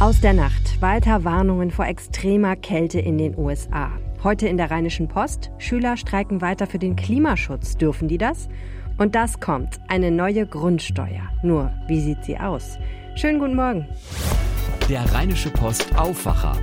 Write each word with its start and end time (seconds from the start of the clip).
Aus 0.00 0.20
der 0.20 0.32
Nacht 0.32 0.80
weiter 0.80 1.24
Warnungen 1.24 1.72
vor 1.72 1.84
extremer 1.84 2.54
Kälte 2.54 3.00
in 3.00 3.18
den 3.18 3.36
USA. 3.36 3.90
Heute 4.22 4.46
in 4.46 4.56
der 4.56 4.70
Rheinischen 4.70 5.08
Post, 5.08 5.50
Schüler 5.58 5.96
streiken 5.96 6.40
weiter 6.40 6.68
für 6.68 6.78
den 6.78 6.94
Klimaschutz. 6.94 7.76
Dürfen 7.76 8.06
die 8.06 8.16
das? 8.16 8.48
Und 8.96 9.16
das 9.16 9.40
kommt, 9.40 9.80
eine 9.88 10.12
neue 10.12 10.46
Grundsteuer. 10.46 11.28
Nur, 11.42 11.72
wie 11.88 12.00
sieht 12.00 12.24
sie 12.24 12.38
aus? 12.38 12.78
Schönen 13.16 13.40
guten 13.40 13.56
Morgen. 13.56 13.88
Der 14.88 15.02
Rheinische 15.12 15.50
Post 15.50 15.92
Aufwacher. 15.98 16.56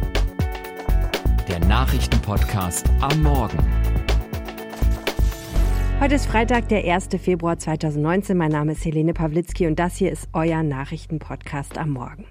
Der 1.50 1.60
Nachrichtenpodcast 1.60 2.90
am 3.02 3.22
Morgen. 3.22 3.60
Heute 6.00 6.16
ist 6.16 6.28
Freitag, 6.28 6.70
der 6.70 6.86
1. 6.90 7.10
Februar 7.22 7.60
2019. 7.60 8.38
Mein 8.38 8.52
Name 8.52 8.72
ist 8.72 8.86
Helene 8.86 9.14
Pawlitzki 9.14 9.68
und 9.68 9.78
das 9.78 9.98
hier 9.98 10.14
ist 10.14 10.30
euer 10.32 10.64
Nachrichtenpodcast 10.64 11.78
am 11.78 11.90
Morgen. 11.90 12.26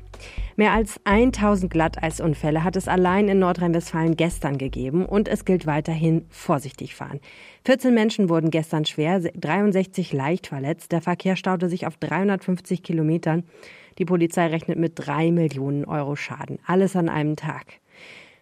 Mehr 0.56 0.72
als 0.72 1.00
1000 1.04 1.72
Glatteisunfälle 1.72 2.62
hat 2.62 2.76
es 2.76 2.86
allein 2.86 3.28
in 3.28 3.40
Nordrhein-Westfalen 3.40 4.16
gestern 4.16 4.56
gegeben 4.58 5.04
und 5.04 5.28
es 5.28 5.44
gilt 5.44 5.66
weiterhin 5.66 6.26
vorsichtig 6.28 6.94
fahren. 6.94 7.20
14 7.64 7.92
Menschen 7.92 8.28
wurden 8.28 8.50
gestern 8.50 8.84
schwer, 8.84 9.20
63 9.20 10.12
leicht 10.12 10.46
verletzt. 10.46 10.92
Der 10.92 11.00
Verkehr 11.00 11.36
staute 11.36 11.68
sich 11.68 11.86
auf 11.86 11.96
350 11.96 12.82
Kilometern. 12.82 13.44
Die 13.98 14.04
Polizei 14.04 14.46
rechnet 14.46 14.78
mit 14.78 14.92
drei 14.96 15.30
Millionen 15.30 15.84
Euro 15.84 16.16
Schaden. 16.16 16.58
Alles 16.66 16.96
an 16.96 17.08
einem 17.08 17.36
Tag. 17.36 17.80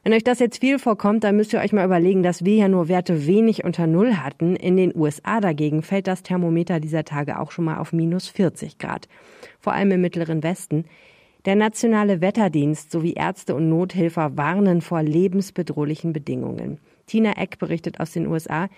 Wenn 0.05 0.15
euch 0.15 0.25
das 0.25 0.41
jetzt 0.41 0.59
viel 0.59 0.81
vorkommt, 0.81 1.23
dann 1.23 1.37
müsst 1.37 1.53
ihr 1.53 1.61
euch 1.61 1.73
mal 1.73 1.85
überlegen, 1.85 2.25
dass 2.25 2.45
wir 2.45 2.57
ja 2.57 2.69
nur 2.69 2.89
Werte 2.89 3.27
wenig 3.27 3.65
unter 3.65 3.87
Null 3.87 4.17
hatten. 4.17 4.57
In 4.57 4.77
den 4.77 4.93
USA 4.97 5.41
dagegen 5.41 5.83
fällt 5.83 6.09
das 6.09 6.25
Thermometer 6.25 6.81
dieser 6.81 7.05
Tage 7.05 7.39
auch 7.39 7.53
schon 7.53 7.67
mal 7.67 7.79
auf 7.79 7.93
minus 7.93 8.29
40 8.29 8.79
Grad. 8.79 9.07
Vor 9.61 9.73
allem 9.73 9.93
im 9.93 10.01
mittleren 10.01 10.43
Westen. 10.43 10.87
Der 11.45 11.57
Nationale 11.57 12.21
Wetterdienst 12.21 12.93
sowie 12.93 13.15
Ärzte 13.15 13.57
und 13.57 13.69
Nothilfer 13.69 14.37
warnen 14.37 14.81
vor 14.81 15.03
lebensbedrohlichen 15.03 16.13
Bedingungen. 16.13 16.79
Tina 17.07 17.33
Eck 17.33 17.59
berichtet 17.59 17.99
aus 17.99 18.13
den 18.13 18.29
USA. 18.29 18.69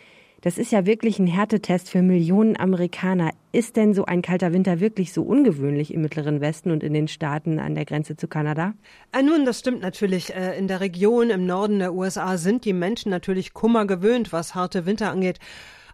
Das 0.41 0.57
ist 0.57 0.73
ja 0.73 0.87
wirklich 0.87 1.19
ein 1.19 1.27
Härtetest 1.27 1.91
für 1.91 2.01
Millionen 2.01 2.59
Amerikaner. 2.59 3.33
Ist 3.53 3.77
denn 3.77 3.93
so 3.93 4.07
ein 4.07 4.23
kalter 4.23 4.55
Winter 4.55 4.81
wirklich 4.81 5.13
so 5.13 5.23
ungewöhnlich 5.23 5.93
im 5.93 6.01
Mittleren 6.01 6.41
Westen 6.41 6.71
und 6.71 6.83
in 6.83 6.95
den 6.95 7.07
Staaten 7.07 7.59
an 7.59 7.75
der 7.75 7.85
Grenze 7.85 8.17
zu 8.17 8.29
Kanada? 8.29 8.73
Äh, 9.13 9.23
nun, 9.23 9.45
das 9.45 9.59
stimmt 9.59 9.83
natürlich. 9.83 10.35
Äh, 10.35 10.59
in 10.59 10.67
der 10.67 10.81
Region 10.81 11.29
im 11.29 11.45
Norden 11.45 11.81
der 11.81 11.93
USA 11.93 12.39
sind 12.39 12.65
die 12.65 12.73
Menschen 12.73 13.11
natürlich 13.11 13.53
Kummer 13.53 13.87
gewöhnt, 13.87 14.33
was 14.33 14.55
harte 14.55 14.87
Winter 14.87 15.11
angeht. 15.11 15.39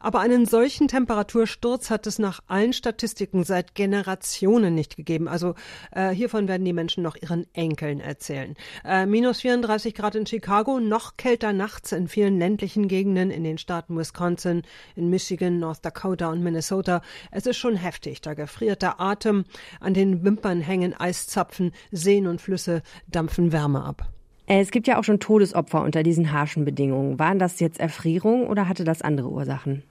Aber 0.01 0.20
einen 0.20 0.47
solchen 0.47 0.89
Temperatursturz 0.89 1.91
hat 1.91 2.06
es 2.06 2.19
nach 2.19 2.41
allen 2.47 2.73
Statistiken 2.73 3.45
seit 3.45 3.75
Generationen 3.75 4.75
nicht 4.75 4.97
gegeben. 4.97 5.29
Also 5.29 5.55
äh, 5.93 6.11
hiervon 6.11 6.48
werden 6.48 6.65
die 6.65 6.73
Menschen 6.73 7.03
noch 7.03 7.17
ihren 7.17 7.47
Enkeln 7.53 8.01
erzählen. 8.01 8.56
Äh, 8.84 9.05
minus 9.05 9.43
34 9.43 9.95
Grad 9.95 10.15
in 10.15 10.27
Chicago, 10.27 10.81
noch 10.81 11.19
kälter 11.19 11.53
nachts 11.53 11.93
in 11.93 12.09
vielen 12.09 12.39
ländlichen 12.39 12.89
Gegenden 12.89 13.31
in 13.31 13.45
den 13.45 13.59
Staaten 13.59 13.97
Wisconsin, 13.97 14.62
in 14.97 15.11
Michigan, 15.11 15.59
North 15.59 15.84
Dakota 15.84 16.31
und 16.31 16.43
Minnesota. 16.43 17.03
Es 17.31 17.45
ist 17.45 17.59
schon 17.59 17.77
heftig. 17.77 18.23
Da 18.23 18.33
gefriert 18.33 18.81
der 18.81 19.01
Atem, 19.01 19.45
an 19.81 19.93
den 19.93 20.25
Wimpern 20.25 20.62
hängen 20.62 20.95
Eiszapfen, 20.98 21.73
Seen 21.91 22.27
und 22.27 22.41
Flüsse 22.41 22.83
dampfen 23.06 23.53
Wärme 23.53 23.84
ab. 23.84 24.11
Äh, 24.51 24.61
es 24.61 24.73
gibt 24.73 24.89
ja 24.89 24.98
auch 24.98 25.05
schon 25.05 25.20
Todesopfer 25.20 25.83
unter 25.83 26.03
diesen 26.03 26.33
harschen 26.33 26.65
Bedingungen. 26.65 27.19
Waren 27.20 27.39
das 27.39 27.61
jetzt 27.61 27.79
Erfrierungen 27.79 28.48
oder 28.48 28.69
hatte 28.69 28.84
das 28.84 29.01
andere 29.01 29.29
Ursachen? 29.31 29.84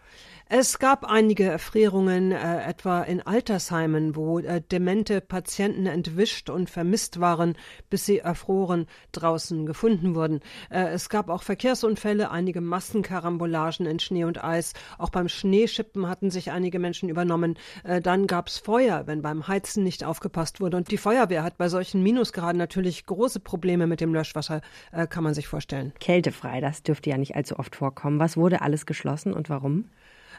Es 0.51 0.79
gab 0.79 1.05
einige 1.05 1.43
Erfrierungen, 1.43 2.31
äh, 2.31 2.63
etwa 2.63 3.03
in 3.03 3.21
Altersheimen, 3.21 4.15
wo 4.15 4.39
äh, 4.39 4.63
demente 4.71 5.21
Patienten 5.21 5.85
entwischt 5.85 6.49
und 6.49 6.71
vermisst 6.71 7.19
waren, 7.19 7.55
bis 7.91 8.07
sie 8.07 8.17
erfroren 8.17 8.87
draußen 9.11 9.67
gefunden 9.67 10.15
wurden. 10.15 10.39
Äh, 10.71 10.87
es 10.87 11.09
gab 11.09 11.29
auch 11.29 11.43
Verkehrsunfälle, 11.43 12.31
einige 12.31 12.61
Massenkarambolagen 12.61 13.85
in 13.85 13.99
Schnee 13.99 14.23
und 14.23 14.43
Eis. 14.43 14.73
Auch 14.97 15.11
beim 15.11 15.29
Schneeschippen 15.29 16.09
hatten 16.09 16.31
sich 16.31 16.49
einige 16.49 16.79
Menschen 16.79 17.09
übernommen. 17.09 17.55
Äh, 17.83 18.01
dann 18.01 18.25
gab 18.25 18.47
es 18.47 18.57
Feuer, 18.57 19.05
wenn 19.05 19.21
beim 19.21 19.47
Heizen 19.47 19.83
nicht 19.83 20.03
aufgepasst 20.03 20.61
wurde. 20.61 20.77
Und 20.77 20.89
die 20.89 20.97
Feuerwehr 20.97 21.43
hat 21.43 21.59
bei 21.59 21.69
solchen 21.69 22.01
Minusgraden 22.01 22.57
natürlich 22.57 23.05
große 23.05 23.39
Probleme 23.39 23.85
mit 23.85 24.01
dem 24.01 24.15
Löschwasser, 24.15 24.61
äh, 24.93 25.05
kann 25.05 25.23
man 25.23 25.35
sich 25.35 25.47
vorstellen. 25.47 25.93
Kältefrei, 25.99 26.59
das 26.59 26.81
dürfte 26.81 27.11
ja 27.11 27.19
nicht 27.19 27.35
allzu 27.35 27.59
oft 27.59 27.75
vorkommen. 27.75 28.17
Was 28.17 28.35
wurde 28.35 28.63
alles 28.63 28.87
geschlossen 28.87 29.31
und 29.31 29.51
warum? 29.51 29.85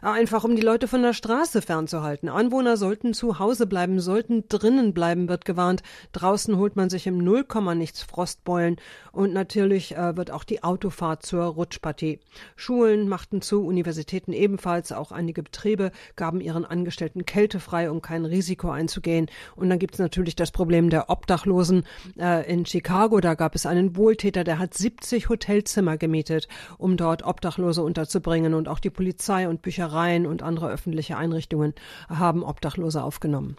Einfach 0.02 0.44
um 0.44 0.56
die 0.56 0.62
Leute 0.62 0.88
von 0.88 1.02
der 1.02 1.12
Straße 1.12 1.60
fernzuhalten. 1.60 2.30
Anwohner 2.30 2.78
sollten 2.78 3.12
zu 3.12 3.38
Hause 3.38 3.66
bleiben, 3.66 4.00
sollten 4.00 4.44
drinnen 4.48 4.94
bleiben, 4.94 5.28
wird 5.28 5.44
gewarnt. 5.44 5.82
Draußen 6.12 6.56
holt 6.56 6.74
man 6.74 6.88
sich 6.88 7.06
im 7.06 7.18
Nullkomma 7.18 7.74
nichts 7.74 8.02
Frostbeulen. 8.02 8.76
Und 9.12 9.34
natürlich 9.34 9.96
äh, 9.96 10.16
wird 10.16 10.30
auch 10.30 10.44
die 10.44 10.62
Autofahrt 10.62 11.26
zur 11.26 11.44
Rutschpartie. 11.44 12.18
Schulen 12.56 13.08
machten 13.10 13.42
zu, 13.42 13.66
Universitäten 13.66 14.32
ebenfalls. 14.32 14.90
Auch 14.90 15.12
einige 15.12 15.42
Betriebe 15.42 15.90
gaben 16.16 16.40
ihren 16.40 16.64
Angestellten 16.64 17.26
Kälte 17.26 17.60
frei, 17.60 17.90
um 17.90 18.00
kein 18.00 18.24
Risiko 18.24 18.70
einzugehen. 18.70 19.26
Und 19.54 19.68
dann 19.68 19.78
gibt 19.78 19.94
es 19.94 20.00
natürlich 20.00 20.34
das 20.34 20.50
Problem 20.50 20.88
der 20.88 21.10
Obdachlosen. 21.10 21.84
Äh, 22.18 22.50
in 22.50 22.64
Chicago, 22.64 23.20
da 23.20 23.34
gab 23.34 23.54
es 23.54 23.66
einen 23.66 23.96
Wohltäter, 23.96 24.44
der 24.44 24.58
hat 24.58 24.72
70 24.72 25.28
Hotelzimmer 25.28 25.98
gemietet, 25.98 26.48
um 26.78 26.96
dort 26.96 27.22
Obdachlose 27.22 27.82
unterzubringen. 27.82 28.54
Und 28.54 28.66
auch 28.66 28.78
die 28.78 28.88
Polizei 28.88 29.46
und 29.46 29.60
Büchereien 29.60 29.89
Büchereien 29.90 30.26
und 30.26 30.42
andere 30.42 30.68
öffentliche 30.70 31.16
Einrichtungen 31.16 31.74
haben 32.08 32.42
Obdachlose 32.42 33.02
aufgenommen. 33.02 33.56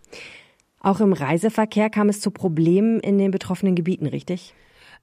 Auch 0.79 0.99
im 0.99 1.13
Reiseverkehr 1.13 1.89
kam 1.89 2.09
es 2.09 2.21
zu 2.21 2.31
Problemen 2.31 2.99
in 3.01 3.17
den 3.17 3.31
betroffenen 3.31 3.75
Gebieten, 3.75 4.07
richtig? 4.07 4.53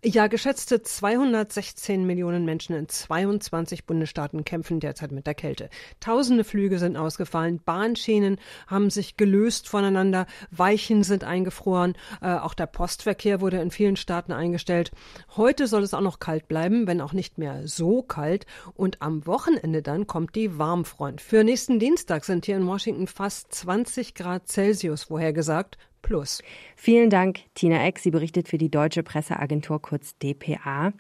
Ja, 0.04 0.28
geschätzte 0.28 0.80
216 0.80 2.06
Millionen 2.06 2.44
Menschen 2.44 2.76
in 2.76 2.88
22 2.88 3.84
Bundesstaaten 3.84 4.44
kämpfen 4.44 4.78
derzeit 4.78 5.10
mit 5.10 5.26
der 5.26 5.34
Kälte. 5.34 5.70
Tausende 5.98 6.44
Flüge 6.44 6.78
sind 6.78 6.96
ausgefallen, 6.96 7.58
Bahnschienen 7.64 8.38
haben 8.68 8.90
sich 8.90 9.16
gelöst 9.16 9.68
voneinander, 9.68 10.26
Weichen 10.52 11.02
sind 11.02 11.24
eingefroren, 11.24 11.96
äh, 12.22 12.36
auch 12.36 12.54
der 12.54 12.66
Postverkehr 12.66 13.40
wurde 13.40 13.60
in 13.60 13.72
vielen 13.72 13.96
Staaten 13.96 14.30
eingestellt. 14.30 14.92
Heute 15.36 15.66
soll 15.66 15.82
es 15.82 15.94
auch 15.94 16.00
noch 16.00 16.20
kalt 16.20 16.46
bleiben, 16.46 16.86
wenn 16.86 17.00
auch 17.00 17.12
nicht 17.12 17.36
mehr 17.36 17.66
so 17.66 18.02
kalt. 18.02 18.46
Und 18.74 19.02
am 19.02 19.26
Wochenende 19.26 19.82
dann 19.82 20.06
kommt 20.06 20.36
die 20.36 20.58
Warmfront. 20.58 21.20
Für 21.20 21.42
nächsten 21.42 21.80
Dienstag 21.80 22.24
sind 22.24 22.46
hier 22.46 22.56
in 22.56 22.68
Washington 22.68 23.08
fast 23.08 23.52
20 23.52 24.14
Grad 24.14 24.46
Celsius 24.46 25.02
vorhergesagt. 25.02 25.76
Plus. 26.02 26.42
Vielen 26.76 27.10
Dank, 27.10 27.40
Tina 27.54 27.84
Eck. 27.86 27.98
Sie 27.98 28.10
berichtet 28.10 28.48
für 28.48 28.58
die 28.58 28.70
Deutsche 28.70 29.02
Presseagentur, 29.02 29.80
kurz 29.82 30.16
DPA. 30.18 30.92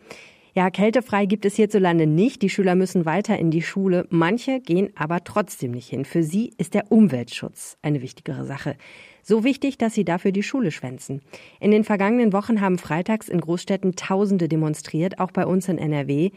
Ja, 0.54 0.70
kältefrei 0.70 1.26
gibt 1.26 1.44
es 1.44 1.54
hierzulande 1.54 2.08
nicht. 2.08 2.42
Die 2.42 2.50
Schüler 2.50 2.74
müssen 2.74 3.04
weiter 3.04 3.38
in 3.38 3.52
die 3.52 3.62
Schule. 3.62 4.06
Manche 4.10 4.58
gehen 4.60 4.90
aber 4.96 5.22
trotzdem 5.22 5.70
nicht 5.70 5.88
hin. 5.88 6.04
Für 6.04 6.24
sie 6.24 6.52
ist 6.58 6.74
der 6.74 6.90
Umweltschutz 6.90 7.78
eine 7.80 8.02
wichtigere 8.02 8.44
Sache. 8.44 8.76
So 9.22 9.44
wichtig, 9.44 9.78
dass 9.78 9.94
sie 9.94 10.04
dafür 10.04 10.32
die 10.32 10.42
Schule 10.42 10.72
schwänzen. 10.72 11.22
In 11.60 11.70
den 11.70 11.84
vergangenen 11.84 12.32
Wochen 12.32 12.60
haben 12.60 12.78
freitags 12.78 13.28
in 13.28 13.40
Großstädten 13.40 13.94
Tausende 13.94 14.48
demonstriert, 14.48 15.20
auch 15.20 15.30
bei 15.30 15.46
uns 15.46 15.68
in 15.68 15.78
NRW. 15.78 16.30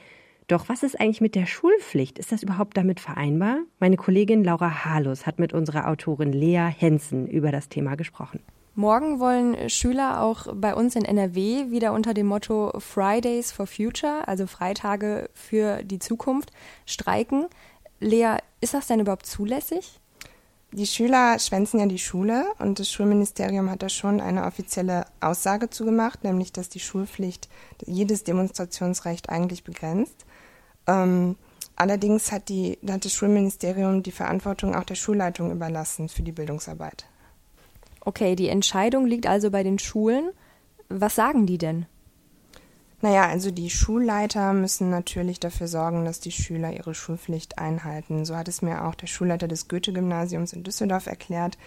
Doch 0.52 0.68
was 0.68 0.84
ist 0.84 1.00
eigentlich 1.00 1.22
mit 1.22 1.36
der 1.36 1.46
Schulpflicht? 1.46 2.20
Ist 2.20 2.34
das 2.34 2.44
überhaupt 2.44 2.76
damit 2.76 3.00
vereinbar? 3.00 3.60
Meine 3.80 3.96
Kollegin 3.96 4.44
Laura 4.44 4.84
Halus 4.84 5.26
hat 5.26 5.40
mit 5.40 5.54
unserer 5.54 5.88
Autorin 5.88 6.34
Lea 6.34 6.68
Hensen 6.78 7.26
über 7.26 7.54
das 7.54 7.70
Thema 7.70 7.96
gesprochen. 7.96 8.42
Morgen 8.76 9.22
wollen 9.22 9.70
Schüler 9.70 10.22
auch 10.22 10.54
bei 10.54 10.76
uns 10.76 10.98
in 10.98 11.06
NRW 11.06 11.72
wieder 11.72 11.94
unter 11.94 12.14
dem 12.14 12.28
Motto 12.28 12.78
Fridays 12.80 13.54
for 13.54 13.66
Future, 13.66 14.28
also 14.28 14.46
Freitage 14.46 15.30
für 15.34 15.84
die 15.84 16.00
Zukunft, 16.00 16.52
streiken. 16.86 17.46
Lea, 18.02 18.36
ist 18.60 18.74
das 18.74 18.88
denn 18.88 19.00
überhaupt 19.00 19.28
zulässig? 19.28 20.02
Die 20.74 20.88
Schüler 20.88 21.40
schwänzen 21.40 21.80
ja 21.80 21.86
die 21.86 21.98
Schule 21.98 22.46
und 22.60 22.80
das 22.80 22.92
Schulministerium 22.92 23.70
hat 23.70 23.84
da 23.84 23.90
schon 23.90 24.20
eine 24.20 24.46
offizielle 24.46 25.06
Aussage 25.22 25.70
zugemacht, 25.70 26.26
nämlich 26.26 26.52
dass 26.52 26.68
die 26.68 26.80
Schulpflicht 26.82 27.48
jedes 27.86 28.26
Demonstrationsrecht 28.26 29.30
eigentlich 29.30 29.64
begrenzt. 29.64 30.26
Ähm, 30.92 31.36
allerdings 31.76 32.32
hat, 32.32 32.50
die, 32.50 32.78
hat 32.88 33.06
das 33.06 33.14
Schulministerium 33.14 34.04
die 34.04 34.12
Verantwortung 34.12 34.76
auch 34.76 34.84
der 34.84 34.96
Schulleitung 34.96 35.52
überlassen 35.52 36.10
für 36.10 36.24
die 36.24 36.32
Bildungsarbeit. 36.32 37.06
Okay, 38.02 38.36
die 38.36 38.50
Entscheidung 38.50 39.06
liegt 39.06 39.28
also 39.28 39.52
bei 39.52 39.64
den 39.64 39.80
Schulen. 39.80 40.32
Was 40.90 41.16
sagen 41.16 41.46
die 41.46 41.58
denn? 41.58 41.86
Naja, 43.02 43.28
also 43.28 43.50
die 43.50 43.70
Schulleiter 43.70 44.54
müssen 44.54 44.90
natürlich 44.90 45.40
dafür 45.40 45.68
sorgen, 45.68 46.06
dass 46.06 46.20
die 46.20 46.32
Schüler 46.32 46.72
ihre 46.72 46.94
Schulpflicht 46.94 47.58
einhalten. 47.58 48.26
So 48.26 48.36
hat 48.36 48.48
es 48.48 48.62
mir 48.62 48.86
auch 48.86 48.94
der 48.94 49.08
Schulleiter 49.08 49.48
des 49.48 49.68
Goethe-Gymnasiums 49.68 50.54
in 50.54 50.64
Düsseldorf 50.64 51.08
erklärt. 51.08 51.58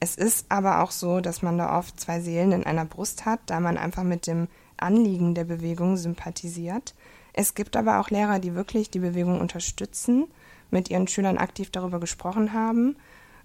Es 0.00 0.16
ist 0.16 0.46
aber 0.50 0.82
auch 0.82 0.90
so, 0.90 1.20
dass 1.20 1.40
man 1.40 1.56
da 1.56 1.78
oft 1.78 1.98
zwei 1.98 2.20
Seelen 2.20 2.52
in 2.52 2.64
einer 2.64 2.84
Brust 2.84 3.24
hat, 3.24 3.40
da 3.46 3.60
man 3.60 3.78
einfach 3.78 4.02
mit 4.02 4.26
dem 4.26 4.48
Anliegen 4.76 5.34
der 5.34 5.44
Bewegung 5.44 5.96
sympathisiert. 5.96 6.94
Es 7.34 7.54
gibt 7.54 7.76
aber 7.76 8.00
auch 8.00 8.10
Lehrer, 8.10 8.38
die 8.38 8.54
wirklich 8.54 8.90
die 8.90 9.00
Bewegung 9.00 9.40
unterstützen, 9.40 10.28
mit 10.70 10.88
ihren 10.88 11.08
Schülern 11.08 11.36
aktiv 11.36 11.70
darüber 11.70 12.00
gesprochen 12.00 12.52
haben. 12.52 12.96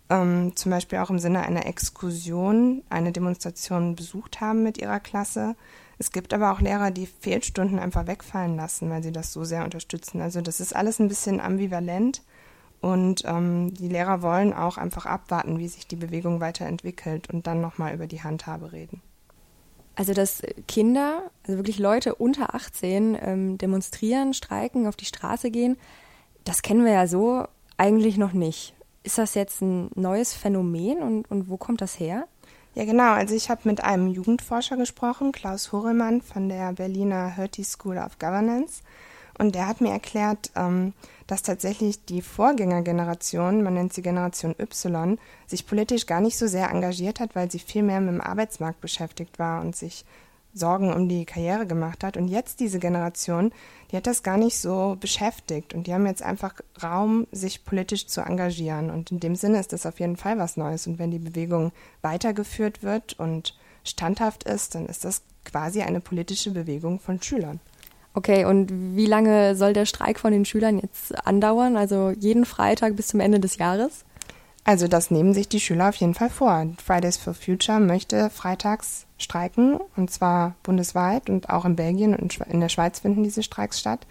ähm, 0.10 0.56
zum 0.56 0.72
Beispiel 0.72 1.00
auch 1.00 1.10
im 1.10 1.20
Sinne 1.20 1.44
einer 1.44 1.66
Exkursion 1.68 2.84
eine 2.90 3.12
Demonstration 3.12 3.96
besucht 3.96 4.42
haben 4.42 4.64
mit 4.64 4.78
ihrer 4.80 5.00
Klasse. 5.00 5.56
Es 6.00 6.12
gibt 6.12 6.34
aber 6.34 6.52
auch 6.52 6.62
Lehrer, 6.62 6.92
die 6.92 7.08
Fehlstunden 7.08 7.80
einfach 7.80 8.08
wegfallen 8.08 8.56
lassen, 8.56 8.90
weil 8.90 9.04
sie 9.04 9.12
das 9.12 9.34
so 9.34 9.44
sehr 9.44 9.64
unterstützen. 9.64 10.22
Also 10.22 10.42
das 10.42 10.60
ist 10.60 10.76
alles 10.76 11.00
ein 11.00 11.10
bisschen 11.10 11.40
ambivalent 11.40 12.24
und 12.82 13.24
ähm, 13.26 13.74
die 13.74 13.90
Lehrer 13.90 14.22
wollen 14.22 14.54
auch 14.54 14.78
einfach 14.78 15.06
abwarten, 15.06 15.60
wie 15.60 15.68
sich 15.68 15.88
die 15.88 15.98
Bewegung 15.98 16.40
weiterentwickelt 16.40 17.30
und 17.30 17.48
dann 17.48 17.62
nochmal 17.62 17.94
über 17.94 18.08
die 18.08 18.24
Handhabe 18.24 18.72
reden. 18.72 19.02
Also 20.00 20.14
dass 20.14 20.42
Kinder, 20.70 21.30
also 21.46 21.58
wirklich 21.58 21.78
Leute 21.78 22.16
unter 22.16 22.56
18 22.56 23.18
ähm, 23.22 23.58
demonstrieren, 23.58 24.34
streiken, 24.34 24.88
auf 24.88 24.96
die 24.96 25.04
Straße 25.04 25.52
gehen, 25.52 25.76
das 26.46 26.62
kennen 26.62 26.86
wir 26.86 26.94
ja 26.94 27.06
so 27.06 27.44
eigentlich 27.76 28.16
noch 28.16 28.32
nicht. 28.32 28.74
Ist 29.04 29.18
das 29.18 29.34
jetzt 29.34 29.62
ein 29.62 29.92
neues 29.96 30.34
Phänomen 30.34 31.00
und, 31.00 31.30
und 31.30 31.50
wo 31.50 31.58
kommt 31.58 31.82
das 31.82 32.00
her? 32.00 32.30
Ja, 32.76 32.86
genau. 32.86 33.12
Also 33.12 33.36
ich 33.36 33.50
habe 33.50 33.64
mit 33.66 33.84
einem 33.84 34.08
Jugendforscher 34.08 34.78
gesprochen, 34.78 35.34
Klaus 35.34 35.74
Horelmann 35.74 36.22
von 36.22 36.48
der 36.48 36.72
Berliner 36.72 37.28
Hertie 37.28 37.66
School 37.66 37.98
of 37.98 38.18
Governance. 38.20 38.84
Und 39.40 39.56
der 39.56 39.68
hat 39.68 39.80
mir 39.82 39.92
erklärt, 39.92 40.52
ähm, 40.56 40.94
dass 41.26 41.44
tatsächlich 41.44 42.04
die 42.06 42.22
Vorgängergeneration, 42.22 43.64
man 43.64 43.74
nennt 43.74 43.94
sie 43.94 44.02
Generation 44.02 44.54
Y, 44.60 45.18
sich 45.48 45.66
politisch 45.66 46.06
gar 46.06 46.20
nicht 46.20 46.38
so 46.38 46.46
sehr 46.46 46.70
engagiert 46.70 47.20
hat, 47.20 47.36
weil 47.36 47.50
sie 47.50 47.60
viel 47.60 47.82
mehr 47.82 48.02
mit 48.02 48.14
dem 48.14 48.22
Arbeitsmarkt 48.22 48.82
beschäftigt 48.82 49.40
war 49.40 49.62
und 49.62 49.76
sich 49.76 50.06
Sorgen 50.54 50.92
um 50.92 51.08
die 51.08 51.26
Karriere 51.26 51.66
gemacht 51.66 52.04
hat. 52.04 52.18
Und 52.18 52.28
jetzt 52.28 52.60
diese 52.60 52.80
Generation, 52.80 53.54
die 53.92 53.96
hat 53.96 54.08
das 54.08 54.24
gar 54.24 54.36
nicht 54.36 54.58
so 54.58 54.98
beschäftigt 55.00 55.74
und 55.74 55.88
die 55.88 55.94
haben 55.94 56.06
jetzt 56.06 56.24
einfach 56.24 56.56
Raum, 56.84 57.26
sich 57.32 57.64
politisch 57.64 58.08
zu 58.08 58.22
engagieren. 58.22 58.90
Und 58.90 59.12
in 59.12 59.22
dem 59.22 59.36
Sinne 59.36 59.60
ist 59.60 59.72
das 59.72 59.86
auf 59.86 60.00
jeden 60.00 60.18
Fall 60.18 60.38
was 60.38 60.58
Neues. 60.58 60.86
Und 60.86 61.00
wenn 61.00 61.12
die 61.12 61.20
Bewegung 61.20 61.72
weitergeführt 62.02 62.84
wird 62.84 63.18
und 63.20 63.58
standhaft 63.86 64.44
ist, 64.44 64.76
dann 64.76 64.88
ist 64.88 65.06
das 65.06 65.22
quasi 65.46 65.82
eine 65.82 66.02
politische 66.02 66.52
Bewegung 66.52 67.00
von 67.00 67.22
Schülern. 67.22 67.62
Okay, 68.14 68.46
und 68.46 68.96
wie 68.96 69.06
lange 69.06 69.56
soll 69.56 69.74
der 69.74 69.86
Streik 69.86 70.20
von 70.20 70.32
den 70.32 70.46
Schülern 70.46 70.80
jetzt 70.80 71.26
andauern? 71.28 71.78
Also 71.78 72.12
jeden 72.12 72.46
Freitag 72.46 72.96
bis 72.96 73.08
zum 73.08 73.20
Ende 73.20 73.40
des 73.40 73.58
Jahres? 73.58 74.04
Also 74.64 74.88
das 74.88 75.10
nehmen 75.10 75.34
sich 75.34 75.48
die 75.48 75.60
Schüler 75.60 75.90
auf 75.90 75.96
jeden 75.96 76.14
Fall 76.14 76.30
vor. 76.30 76.68
Fridays 76.84 77.18
for 77.18 77.34
Future 77.34 77.80
möchte 77.80 78.30
freitags 78.30 79.06
streiken, 79.18 79.80
und 79.96 80.12
zwar 80.12 80.56
bundesweit 80.64 81.30
und 81.30 81.50
auch 81.50 81.66
in 81.66 81.76
Belgien 81.76 82.16
und 82.16 82.38
in 82.50 82.60
der 82.60 82.70
Schweiz 82.70 83.00
finden 83.00 83.24
diese 83.24 83.44
Streiks 83.44 83.80
statt. 83.80 84.06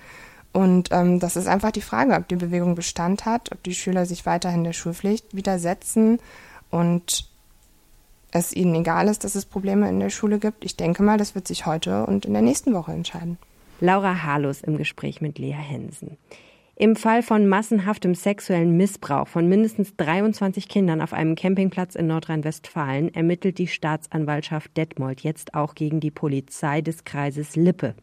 Und 0.52 0.88
ähm, 0.92 1.20
das 1.20 1.36
ist 1.36 1.46
einfach 1.46 1.70
die 1.70 1.82
Frage, 1.82 2.14
ob 2.14 2.28
die 2.28 2.36
Bewegung 2.36 2.74
Bestand 2.74 3.24
hat, 3.24 3.52
ob 3.52 3.62
die 3.62 3.74
Schüler 3.74 4.06
sich 4.06 4.26
weiterhin 4.26 4.64
der 4.64 4.72
Schulpflicht 4.72 5.34
widersetzen 5.34 6.18
und 6.70 7.28
es 8.30 8.52
ihnen 8.52 8.74
egal 8.74 9.08
ist, 9.08 9.24
dass 9.24 9.34
es 9.34 9.44
Probleme 9.44 9.88
in 9.88 10.00
der 10.00 10.10
Schule 10.10 10.38
gibt. 10.38 10.64
Ich 10.64 10.76
denke 10.76 11.02
mal, 11.02 11.18
das 11.18 11.34
wird 11.34 11.46
sich 11.46 11.66
heute 11.66 12.06
und 12.06 12.26
in 12.26 12.32
der 12.32 12.42
nächsten 12.42 12.74
Woche 12.74 12.92
entscheiden. 12.92 13.38
Laura 13.80 14.24
Harlos 14.24 14.60
im 14.62 14.76
Gespräch 14.76 15.20
mit 15.20 15.38
Lea 15.38 15.52
Hensen. 15.52 16.16
Im 16.74 16.96
Fall 16.96 17.22
von 17.22 17.48
massenhaftem 17.48 18.14
sexuellen 18.14 18.76
Missbrauch 18.76 19.28
von 19.28 19.48
mindestens 19.48 19.96
23 19.96 20.68
Kindern 20.68 21.00
auf 21.00 21.12
einem 21.12 21.36
Campingplatz 21.36 21.94
in 21.94 22.08
Nordrhein-Westfalen 22.08 23.14
ermittelt 23.14 23.58
die 23.58 23.68
Staatsanwaltschaft 23.68 24.76
Detmold 24.76 25.20
jetzt 25.20 25.54
auch 25.54 25.74
gegen 25.74 26.00
die 26.00 26.10
Polizei 26.10 26.80
des 26.80 27.04
Kreises 27.04 27.54
Lippe. 27.54 27.94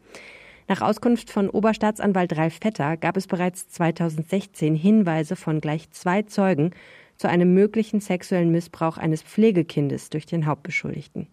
Nach 0.68 0.80
Auskunft 0.80 1.30
von 1.30 1.48
Oberstaatsanwalt 1.48 2.36
Ralf 2.36 2.58
Vetter 2.60 2.96
gab 2.96 3.16
es 3.16 3.26
bereits 3.26 3.68
2016 3.68 4.74
Hinweise 4.74 5.36
von 5.36 5.60
gleich 5.60 5.90
zwei 5.90 6.22
Zeugen 6.22 6.72
zu 7.16 7.28
einem 7.28 7.54
möglichen 7.54 8.00
sexuellen 8.00 8.50
Missbrauch 8.50 8.98
eines 8.98 9.22
Pflegekindes 9.22 10.10
durch 10.10 10.26
den 10.26 10.46
Hauptbeschuldigten. 10.46 11.28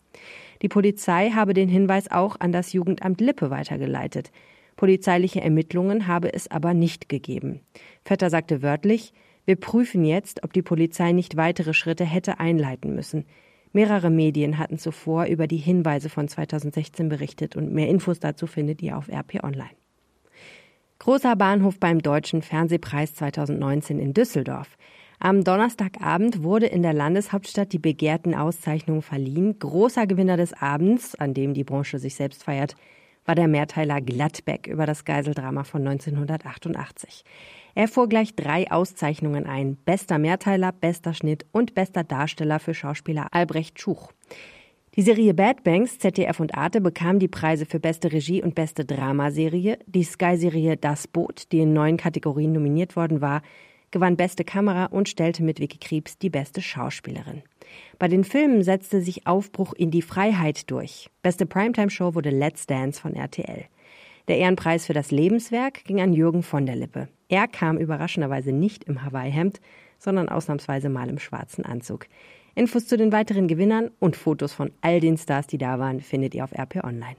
Die 0.63 0.69
Polizei 0.69 1.31
habe 1.31 1.53
den 1.53 1.67
Hinweis 1.67 2.09
auch 2.09 2.37
an 2.39 2.53
das 2.53 2.71
Jugendamt 2.71 3.19
Lippe 3.19 3.49
weitergeleitet. 3.49 4.31
Polizeiliche 4.77 5.41
Ermittlungen 5.41 6.07
habe 6.07 6.33
es 6.33 6.49
aber 6.49 6.73
nicht 6.73 7.09
gegeben. 7.09 7.59
Vetter 8.05 8.29
sagte 8.29 8.61
wörtlich, 8.63 9.13
wir 9.45 9.57
prüfen 9.57 10.05
jetzt, 10.05 10.43
ob 10.43 10.53
die 10.53 10.61
Polizei 10.61 11.11
nicht 11.11 11.35
weitere 11.35 11.73
Schritte 11.73 12.05
hätte 12.05 12.39
einleiten 12.39 12.95
müssen. 12.95 13.25
Mehrere 13.73 14.09
Medien 14.09 14.57
hatten 14.57 14.77
zuvor 14.77 15.25
über 15.25 15.47
die 15.47 15.57
Hinweise 15.57 16.07
von 16.07 16.29
2016 16.29 17.09
berichtet 17.09 17.57
und 17.57 17.73
mehr 17.73 17.89
Infos 17.89 18.21
dazu 18.21 18.47
findet 18.47 18.81
ihr 18.81 18.97
auf 18.97 19.09
RP 19.09 19.43
Online. 19.43 19.75
Großer 20.99 21.35
Bahnhof 21.35 21.77
beim 21.77 22.01
Deutschen 22.01 22.41
Fernsehpreis 22.41 23.15
2019 23.15 23.99
in 23.99 24.13
Düsseldorf. 24.13 24.77
Am 25.23 25.45
Donnerstagabend 25.45 26.43
wurde 26.43 26.65
in 26.65 26.81
der 26.81 26.91
Landeshauptstadt 26.91 27.71
die 27.71 27.79
begehrten 27.79 28.35
Auszeichnungen 28.35 29.01
verliehen. 29.01 29.57
Großer 29.57 30.05
Gewinner 30.05 30.35
des 30.35 30.51
Abends, 30.51 31.15
an 31.15 31.33
dem 31.33 31.53
die 31.53 31.63
Branche 31.63 31.97
sich 31.97 32.15
selbst 32.15 32.43
feiert, 32.43 32.75
war 33.23 33.33
der 33.33 33.47
Mehrteiler 33.47 34.01
Gladbeck 34.01 34.67
über 34.67 34.85
das 34.85 35.05
Geiseldrama 35.05 35.63
von 35.63 35.87
1988. 35.87 37.23
Er 37.73 37.87
fuhr 37.87 38.09
gleich 38.09 38.35
drei 38.35 38.69
Auszeichnungen 38.69 39.45
ein. 39.45 39.77
Bester 39.77 40.17
Mehrteiler, 40.17 40.73
bester 40.73 41.13
Schnitt 41.13 41.45
und 41.53 41.73
bester 41.73 42.03
Darsteller 42.03 42.59
für 42.59 42.73
Schauspieler 42.73 43.27
Albrecht 43.31 43.79
Schuch. 43.79 44.11
Die 44.97 45.03
Serie 45.03 45.33
Bad 45.33 45.63
Banks, 45.63 45.99
ZDF 45.99 46.41
und 46.41 46.55
Arte 46.55 46.81
bekam 46.81 47.19
die 47.19 47.29
Preise 47.29 47.65
für 47.65 47.79
beste 47.79 48.11
Regie 48.11 48.43
und 48.43 48.55
beste 48.55 48.83
Dramaserie. 48.83 49.79
Die 49.85 50.03
Sky-Serie 50.03 50.75
Das 50.75 51.07
Boot, 51.07 51.53
die 51.53 51.59
in 51.59 51.71
neun 51.71 51.95
Kategorien 51.95 52.51
nominiert 52.51 52.97
worden 52.97 53.21
war, 53.21 53.41
gewann 53.93 54.17
beste 54.17 54.43
Kamera 54.43 54.87
und 54.87 55.07
stellte 55.07 55.41
mit 55.41 55.61
Vicky 55.61 55.77
Kriebs 55.77 56.17
die 56.17 56.29
beste 56.29 56.61
Schauspielerin. 56.61 57.43
Bei 57.97 58.09
den 58.09 58.25
Filmen 58.25 58.63
setzte 58.63 59.01
sich 59.01 59.25
Aufbruch 59.25 59.71
in 59.73 59.89
die 59.89 60.01
Freiheit 60.01 60.69
durch. 60.69 61.09
Beste 61.21 61.45
Primetime-Show 61.45 62.13
wurde 62.13 62.29
Let's 62.29 62.67
Dance 62.67 62.99
von 62.99 63.15
RTL. 63.15 63.65
Der 64.27 64.37
Ehrenpreis 64.37 64.85
für 64.85 64.93
das 64.93 65.11
Lebenswerk 65.11 65.85
ging 65.85 66.01
an 66.01 66.13
Jürgen 66.13 66.43
von 66.43 66.65
der 66.65 66.75
Lippe. 66.75 67.07
Er 67.29 67.47
kam 67.47 67.77
überraschenderweise 67.77 68.51
nicht 68.51 68.83
im 68.83 69.03
Hawaii-Hemd, 69.03 69.61
sondern 69.97 70.29
ausnahmsweise 70.29 70.89
mal 70.89 71.09
im 71.09 71.19
schwarzen 71.19 71.65
Anzug. 71.65 72.07
Infos 72.55 72.87
zu 72.87 72.97
den 72.97 73.11
weiteren 73.11 73.47
Gewinnern 73.47 73.89
und 73.99 74.15
Fotos 74.15 74.53
von 74.53 74.71
all 74.81 74.99
den 74.99 75.17
Stars, 75.17 75.47
die 75.47 75.57
da 75.57 75.79
waren, 75.79 76.01
findet 76.01 76.35
ihr 76.35 76.43
auf 76.43 76.53
RP 76.53 76.83
Online. 76.83 77.15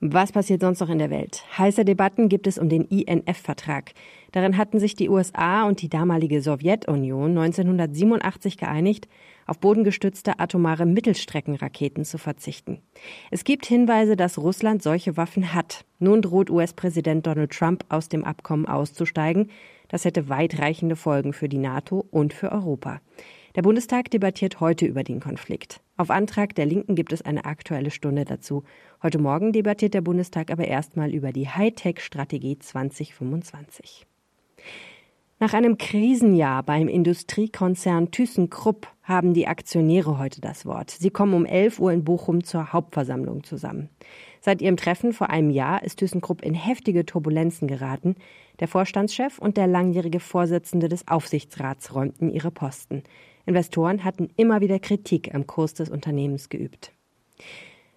Was 0.00 0.30
passiert 0.30 0.60
sonst 0.60 0.80
noch 0.80 0.90
in 0.90 0.98
der 0.98 1.08
Welt? 1.08 1.42
Heiße 1.56 1.86
Debatten 1.86 2.28
gibt 2.28 2.46
es 2.46 2.58
um 2.58 2.68
den 2.68 2.84
INF-Vertrag. 2.84 3.92
Darin 4.30 4.58
hatten 4.58 4.78
sich 4.78 4.94
die 4.94 5.08
USA 5.08 5.64
und 5.64 5.80
die 5.80 5.88
damalige 5.88 6.42
Sowjetunion 6.42 7.30
1987 7.30 8.58
geeinigt, 8.58 9.08
auf 9.46 9.58
bodengestützte 9.58 10.38
atomare 10.38 10.84
Mittelstreckenraketen 10.84 12.04
zu 12.04 12.18
verzichten. 12.18 12.82
Es 13.30 13.44
gibt 13.44 13.64
Hinweise, 13.64 14.16
dass 14.16 14.36
Russland 14.36 14.82
solche 14.82 15.16
Waffen 15.16 15.54
hat. 15.54 15.86
Nun 15.98 16.20
droht 16.20 16.50
US-Präsident 16.50 17.26
Donald 17.26 17.52
Trump 17.52 17.86
aus 17.88 18.10
dem 18.10 18.22
Abkommen 18.22 18.66
auszusteigen. 18.66 19.50
Das 19.88 20.04
hätte 20.04 20.28
weitreichende 20.28 20.96
Folgen 20.96 21.32
für 21.32 21.48
die 21.48 21.56
NATO 21.56 22.04
und 22.10 22.34
für 22.34 22.52
Europa. 22.52 23.00
Der 23.56 23.62
Bundestag 23.62 24.10
debattiert 24.10 24.60
heute 24.60 24.84
über 24.84 25.02
den 25.02 25.18
Konflikt. 25.18 25.80
Auf 25.96 26.10
Antrag 26.10 26.54
der 26.54 26.66
Linken 26.66 26.94
gibt 26.94 27.14
es 27.14 27.22
eine 27.22 27.46
aktuelle 27.46 27.90
Stunde 27.90 28.26
dazu. 28.26 28.64
Heute 29.02 29.18
Morgen 29.18 29.52
debattiert 29.52 29.94
der 29.94 30.02
Bundestag 30.02 30.50
aber 30.50 30.68
erstmal 30.68 31.14
über 31.14 31.32
die 31.32 31.48
Hightech-Strategie 31.48 32.58
2025. 32.58 34.06
Nach 35.38 35.54
einem 35.54 35.78
Krisenjahr 35.78 36.64
beim 36.64 36.86
Industriekonzern 36.86 38.10
ThyssenKrupp 38.10 38.88
haben 39.02 39.32
die 39.32 39.46
Aktionäre 39.46 40.18
heute 40.18 40.42
das 40.42 40.66
Wort. 40.66 40.90
Sie 40.90 41.10
kommen 41.10 41.32
um 41.32 41.46
11 41.46 41.78
Uhr 41.78 41.92
in 41.92 42.04
Bochum 42.04 42.44
zur 42.44 42.74
Hauptversammlung 42.74 43.42
zusammen. 43.42 43.88
Seit 44.42 44.60
ihrem 44.60 44.76
Treffen 44.76 45.14
vor 45.14 45.30
einem 45.30 45.48
Jahr 45.48 45.82
ist 45.82 46.00
ThyssenKrupp 46.00 46.42
in 46.42 46.52
heftige 46.52 47.06
Turbulenzen 47.06 47.68
geraten. 47.68 48.16
Der 48.60 48.68
Vorstandschef 48.68 49.38
und 49.38 49.56
der 49.56 49.66
langjährige 49.66 50.20
Vorsitzende 50.20 50.90
des 50.90 51.08
Aufsichtsrats 51.08 51.94
räumten 51.94 52.28
ihre 52.28 52.50
Posten. 52.50 53.02
Investoren 53.46 54.04
hatten 54.04 54.28
immer 54.36 54.60
wieder 54.60 54.78
Kritik 54.78 55.34
am 55.34 55.46
Kurs 55.46 55.74
des 55.74 55.88
Unternehmens 55.88 56.48
geübt. 56.48 56.92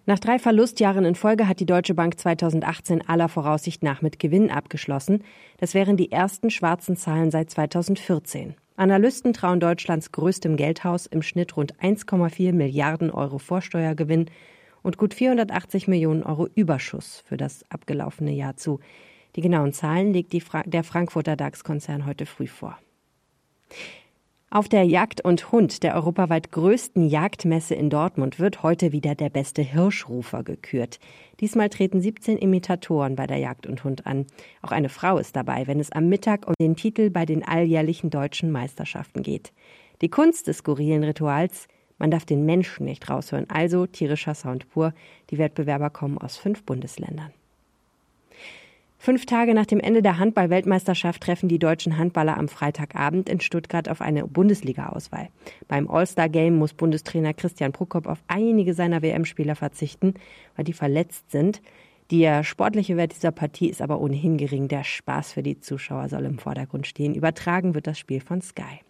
Nach 0.06 0.18
drei 0.18 0.38
Verlustjahren 0.38 1.04
in 1.04 1.14
Folge 1.14 1.46
hat 1.46 1.60
die 1.60 1.66
Deutsche 1.66 1.94
Bank 1.94 2.18
2018 2.18 3.06
aller 3.06 3.28
Voraussicht 3.28 3.82
nach 3.82 4.00
mit 4.00 4.18
Gewinn 4.18 4.50
abgeschlossen. 4.50 5.22
Das 5.58 5.74
wären 5.74 5.96
die 5.96 6.10
ersten 6.10 6.50
schwarzen 6.50 6.96
Zahlen 6.96 7.30
seit 7.30 7.50
2014. 7.50 8.54
Analysten 8.76 9.34
trauen 9.34 9.60
Deutschlands 9.60 10.10
größtem 10.10 10.56
Geldhaus 10.56 11.06
im 11.06 11.20
Schnitt 11.20 11.56
rund 11.56 11.74
1,4 11.80 12.52
Milliarden 12.52 13.10
Euro 13.10 13.38
Vorsteuergewinn 13.38 14.26
und 14.82 14.96
gut 14.96 15.12
480 15.12 15.86
Millionen 15.86 16.22
Euro 16.22 16.48
Überschuss 16.54 17.22
für 17.26 17.36
das 17.36 17.64
abgelaufene 17.68 18.32
Jahr 18.32 18.56
zu. 18.56 18.80
Die 19.36 19.42
genauen 19.42 19.72
Zahlen 19.72 20.12
legt 20.12 20.34
Fra 20.42 20.62
der 20.62 20.82
Frankfurter 20.82 21.36
DAX-Konzern 21.36 22.06
heute 22.06 22.24
früh 22.24 22.46
vor. 22.46 22.78
Auf 24.52 24.68
der 24.68 24.82
Jagd 24.82 25.24
und 25.24 25.52
Hund, 25.52 25.84
der 25.84 25.94
europaweit 25.94 26.50
größten 26.50 27.08
Jagdmesse 27.08 27.76
in 27.76 27.88
Dortmund, 27.88 28.40
wird 28.40 28.64
heute 28.64 28.90
wieder 28.90 29.14
der 29.14 29.30
beste 29.30 29.62
Hirschrufer 29.62 30.42
gekürt. 30.42 30.98
Diesmal 31.38 31.68
treten 31.68 32.00
17 32.00 32.36
Imitatoren 32.36 33.14
bei 33.14 33.28
der 33.28 33.36
Jagd 33.36 33.68
und 33.68 33.84
Hund 33.84 34.06
an. 34.06 34.26
Auch 34.60 34.72
eine 34.72 34.88
Frau 34.88 35.18
ist 35.18 35.36
dabei, 35.36 35.68
wenn 35.68 35.78
es 35.78 35.92
am 35.92 36.08
Mittag 36.08 36.48
um 36.48 36.54
den 36.60 36.74
Titel 36.74 37.10
bei 37.10 37.26
den 37.26 37.46
alljährlichen 37.46 38.10
deutschen 38.10 38.50
Meisterschaften 38.50 39.22
geht. 39.22 39.52
Die 40.00 40.08
Kunst 40.08 40.48
des 40.48 40.58
skurrilen 40.58 41.04
Rituals, 41.04 41.68
man 41.98 42.10
darf 42.10 42.24
den 42.24 42.44
Menschen 42.44 42.86
nicht 42.86 43.08
raushören, 43.08 43.48
also 43.48 43.86
tierischer 43.86 44.34
Sound 44.34 44.68
pur. 44.68 44.94
Die 45.30 45.38
Wettbewerber 45.38 45.90
kommen 45.90 46.18
aus 46.18 46.36
fünf 46.36 46.64
Bundesländern. 46.64 47.32
Fünf 49.02 49.24
Tage 49.24 49.54
nach 49.54 49.64
dem 49.64 49.80
Ende 49.80 50.02
der 50.02 50.18
Handball-Weltmeisterschaft 50.18 51.22
treffen 51.22 51.48
die 51.48 51.58
deutschen 51.58 51.96
Handballer 51.96 52.36
am 52.36 52.48
Freitagabend 52.48 53.30
in 53.30 53.40
Stuttgart 53.40 53.88
auf 53.88 54.02
eine 54.02 54.26
Bundesliga-Auswahl. 54.26 55.30
Beim 55.68 55.88
All-Star-Game 55.88 56.58
muss 56.58 56.74
Bundestrainer 56.74 57.32
Christian 57.32 57.72
Prokop 57.72 58.06
auf 58.06 58.22
einige 58.28 58.74
seiner 58.74 59.00
WM-Spieler 59.00 59.56
verzichten, 59.56 60.12
weil 60.54 60.66
die 60.66 60.74
verletzt 60.74 61.30
sind. 61.30 61.62
Der 62.10 62.44
sportliche 62.44 62.98
Wert 62.98 63.14
dieser 63.14 63.30
Partie 63.30 63.70
ist 63.70 63.80
aber 63.80 64.02
ohnehin 64.02 64.36
gering. 64.36 64.68
Der 64.68 64.84
Spaß 64.84 65.32
für 65.32 65.42
die 65.42 65.58
Zuschauer 65.58 66.10
soll 66.10 66.26
im 66.26 66.38
Vordergrund 66.38 66.86
stehen. 66.86 67.14
Übertragen 67.14 67.74
wird 67.74 67.86
das 67.86 67.98
Spiel 67.98 68.20
von 68.20 68.42
Sky. 68.42 68.80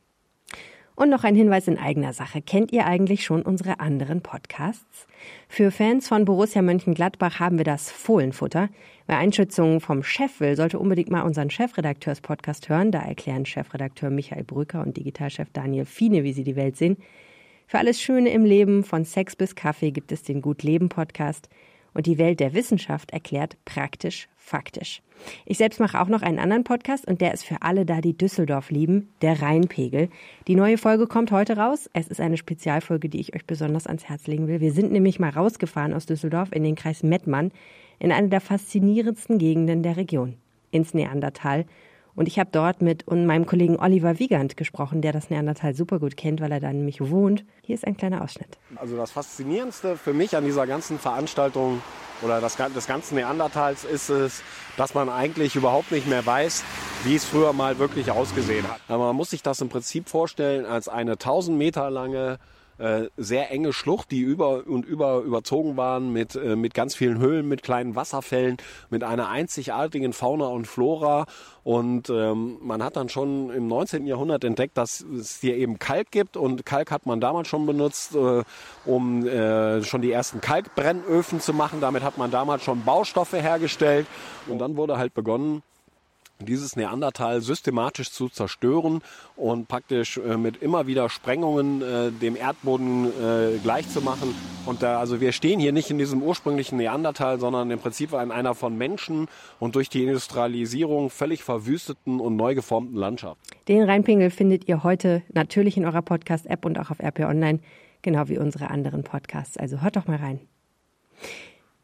Und 1.01 1.09
noch 1.09 1.25
ein 1.25 1.35
Hinweis 1.35 1.67
in 1.67 1.79
eigener 1.79 2.13
Sache. 2.13 2.43
Kennt 2.43 2.73
ihr 2.73 2.85
eigentlich 2.85 3.25
schon 3.25 3.41
unsere 3.41 3.81
anderen 3.81 4.21
Podcasts? 4.21 5.07
Für 5.49 5.71
Fans 5.71 6.07
von 6.07 6.27
Borussia 6.27 6.61
Mönchengladbach 6.61 7.41
haben 7.41 7.57
wir 7.57 7.65
das 7.65 7.91
Fohlenfutter. 7.91 8.69
Wer 9.07 9.17
Einschätzungen 9.17 9.81
vom 9.81 10.03
Chef 10.03 10.41
will, 10.41 10.57
sollte 10.57 10.79
unbedingt 10.79 11.11
mal 11.11 11.23
unseren 11.23 11.49
Chefredakteurs-Podcast 11.49 12.69
hören. 12.69 12.91
Da 12.93 13.01
erklären 13.01 13.47
Chefredakteur 13.47 14.11
Michael 14.11 14.45
Brücker 14.45 14.83
und 14.83 14.99
Digitalchef 14.99 15.49
Daniel 15.55 15.87
Fiene, 15.87 16.23
wie 16.23 16.35
sie 16.35 16.45
die 16.45 16.55
Welt 16.55 16.77
sehen. 16.77 16.99
Für 17.67 17.79
alles 17.79 17.99
Schöne 17.99 18.29
im 18.29 18.45
Leben, 18.45 18.85
von 18.85 19.07
Sex 19.07 19.37
bis 19.37 19.55
Kaffee, 19.55 19.93
gibt 19.93 20.13
es 20.13 20.23
den 20.23 20.43
Gut 20.43 20.63
Leben 20.63 20.91
Podcast 20.91 21.49
und 21.95 22.05
die 22.05 22.19
Welt 22.19 22.41
der 22.41 22.53
Wissenschaft 22.53 23.11
erklärt 23.13 23.57
praktisch 23.65 24.29
faktisch. 24.41 25.03
Ich 25.45 25.59
selbst 25.59 25.81
mache 25.81 26.01
auch 26.01 26.09
noch 26.09 26.23
einen 26.23 26.39
anderen 26.39 26.65
Podcast 26.65 27.07
und 27.07 27.21
der 27.21 27.33
ist 27.33 27.45
für 27.45 27.61
alle 27.61 27.85
da, 27.85 28.01
die 28.01 28.17
Düsseldorf 28.17 28.71
lieben, 28.71 29.11
der 29.21 29.43
Rheinpegel. 29.43 30.09
Die 30.49 30.57
neue 30.57 30.79
Folge 30.79 31.07
kommt 31.07 31.31
heute 31.31 31.57
raus. 31.57 31.91
Es 31.93 32.09
ist 32.09 32.21
eine 32.21 32.39
Spezialfolge, 32.39 33.09
die 33.09 33.21
ich 33.21 33.35
euch 33.35 33.45
besonders 33.45 33.87
ans 33.87 34.09
Herz 34.09 34.27
legen 34.27 34.49
will. 34.49 34.61
Wir 34.61 34.73
sind 34.73 34.93
nämlich 34.93 35.21
mal 35.21 35.31
rausgefahren 35.31 35.93
aus 35.93 36.07
Düsseldorf 36.07 36.49
in 36.53 36.65
den 36.65 36.75
Kreis 36.75 37.03
Mettmann, 37.03 37.53
in 37.99 38.13
eine 38.13 38.29
der 38.29 38.41
faszinierendsten 38.41 39.39
Gegenden 39.39 39.83
der 39.83 39.97
Region, 39.97 40.37
ins 40.71 40.95
Neandertal 40.95 41.67
und 42.15 42.29
ich 42.29 42.39
habe 42.39 42.51
dort 42.53 42.83
mit 42.83 43.11
meinem 43.11 43.47
Kollegen 43.47 43.79
Oliver 43.79 44.19
Wiegand 44.19 44.57
gesprochen, 44.57 45.03
der 45.03 45.13
das 45.13 45.31
Neandertal 45.31 45.75
super 45.75 45.99
gut 45.99 46.17
kennt, 46.17 46.41
weil 46.41 46.53
er 46.53 46.61
da 46.61 46.73
nämlich 46.73 47.01
wohnt. 47.01 47.45
Hier 47.63 47.75
ist 47.75 47.87
ein 47.87 47.97
kleiner 47.97 48.23
Ausschnitt. 48.23 48.59
Also 48.77 48.97
das 48.97 49.11
Faszinierendste 49.11 49.97
für 49.97 50.13
mich 50.13 50.37
an 50.37 50.45
dieser 50.45 50.67
ganzen 50.67 50.99
Veranstaltung 50.99 51.83
oder 52.23 52.41
das, 52.41 52.57
des 52.57 52.87
ganzen 52.87 53.15
Neandertals 53.15 53.85
ist 53.85 54.11
es, 54.11 54.43
dass 54.77 54.95
man 54.95 55.09
eigentlich 55.09 55.57
überhaupt 55.57 55.91
nicht 55.91 56.07
mehr 56.07 56.25
weiß, 56.25 56.65
wie 57.05 57.15
es 57.15 57.25
früher 57.25 57.53
mal 57.53 57.79
wirklich 57.79 58.11
ausgesehen 58.11 58.69
hat. 58.69 58.81
Aber 58.89 59.07
man 59.07 59.17
muss 59.17 59.31
sich 59.31 59.43
das 59.43 59.61
im 59.61 59.69
Prinzip 59.69 60.09
vorstellen 60.09 60.67
als 60.67 60.89
eine 60.89 61.13
1000 61.13 61.57
Meter 61.57 61.91
lange 61.91 62.39
äh, 62.81 63.09
sehr 63.17 63.51
enge 63.51 63.73
Schlucht, 63.73 64.11
die 64.11 64.21
über 64.21 64.67
und 64.67 64.87
über 64.87 65.19
überzogen 65.19 65.77
waren 65.77 66.13
mit, 66.13 66.35
äh, 66.35 66.57
mit 66.57 66.73
ganz 66.73 66.95
vielen 66.95 67.19
Höhlen, 67.19 67.47
mit 67.47 67.63
kleinen 67.63 67.95
Wasserfällen, 67.95 68.57
mit 68.89 69.05
einer 69.05 69.29
einzigartigen 69.29 70.13
Fauna 70.13 70.47
und 70.47 70.67
Flora. 70.67 71.27
Und 71.63 72.09
ähm, 72.09 72.57
man 72.63 72.83
hat 72.83 72.97
dann 72.97 73.11
schon 73.11 73.51
im 73.51 73.67
19. 73.67 74.07
Jahrhundert 74.07 74.45
entdeckt, 74.45 74.79
dass 74.79 75.01
es 75.01 75.41
hier 75.41 75.57
eben 75.57 75.79
Kalk 75.79 76.11
gibt. 76.11 76.37
Und 76.39 76.65
Kalk 76.65 76.91
hat 76.91 77.05
man 77.05 77.21
damals 77.21 77.49
schon 77.49 77.67
benutzt, 77.67 78.15
äh, 78.15 78.43
um 78.87 79.27
äh, 79.27 79.83
schon 79.83 80.01
die 80.01 80.11
ersten 80.11 80.41
Kalkbrennöfen 80.41 81.41
zu 81.41 81.53
machen. 81.53 81.81
Damit 81.81 82.03
hat 82.03 82.17
man 82.17 82.31
damals 82.31 82.65
schon 82.65 82.83
Baustoffe 82.85 83.35
hergestellt. 83.35 84.07
Und 84.49 84.59
dann 84.59 84.77
wurde 84.77 84.97
halt 84.97 85.13
begonnen, 85.13 85.63
dieses 86.47 86.77
Neandertal 86.77 87.41
systematisch 87.41 88.11
zu 88.11 88.29
zerstören 88.29 89.03
und 89.37 89.69
praktisch 89.69 90.19
äh, 90.19 90.37
mit 90.37 90.63
immer 90.63 90.87
wieder 90.87 91.09
Sprengungen 91.09 91.83
äh, 91.83 92.11
dem 92.11 92.37
Erdboden 92.37 93.07
äh, 93.07 93.59
gleich 93.63 93.89
zu 93.89 94.01
machen. 94.01 94.35
Und 94.67 94.83
da, 94.83 94.99
also 94.99 95.21
wir 95.21 95.33
stehen 95.33 95.61
hier 95.61 95.73
nicht 95.73 95.91
in 95.91 95.99
diesem 95.99 96.23
ursprünglichen 96.23 96.77
Neandertal, 96.77 97.41
sondern 97.41 97.71
im 97.71 97.79
Prinzip 97.79 98.13
in 98.13 98.31
einer 98.31 98.55
von 98.55 98.77
Menschen 98.77 99.29
und 99.59 99.75
durch 99.75 99.89
die 99.89 100.05
Industrialisierung 100.05 101.11
völlig 101.11 101.43
verwüsteten 101.43 102.21
und 102.21 102.37
neu 102.37 102.55
geformten 102.55 102.97
Landschaft. 102.97 103.41
Den 103.69 103.83
Rheinpingel 103.83 104.31
findet 104.31 104.69
ihr 104.69 104.83
heute 104.83 105.23
natürlich 105.33 105.77
in 105.77 105.85
eurer 105.85 106.03
Podcast-App 106.03 106.65
und 106.65 106.79
auch 106.79 106.91
auf 106.91 107.01
RP 107.01 107.21
Online, 107.21 107.61
genau 108.03 108.29
wie 108.29 108.39
unsere 108.39 108.71
anderen 108.71 109.05
Podcasts. 109.05 109.57
Also 109.57 109.81
hört 109.81 109.97
doch 109.97 110.07
mal 110.07 110.17
rein. 110.17 110.41